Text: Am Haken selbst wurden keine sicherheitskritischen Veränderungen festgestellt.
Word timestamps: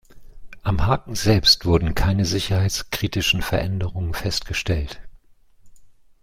Am 0.63 0.87
Haken 0.87 1.13
selbst 1.13 1.67
wurden 1.67 1.93
keine 1.93 2.25
sicherheitskritischen 2.25 3.43
Veränderungen 3.43 4.15
festgestellt. 4.15 4.99